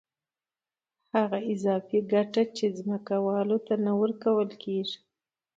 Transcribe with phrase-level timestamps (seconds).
[1.15, 4.97] هغه اضافي ګټه چې ځمکوال ته ورکول کېږي